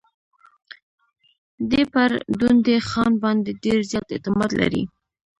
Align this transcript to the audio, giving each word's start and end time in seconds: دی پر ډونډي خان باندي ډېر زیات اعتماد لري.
دی 1.69 1.83
پر 1.93 2.09
ډونډي 2.37 2.77
خان 2.89 3.11
باندي 3.21 3.51
ډېر 3.63 3.79
زیات 3.91 4.07
اعتماد 4.11 4.51
لري. 4.61 4.83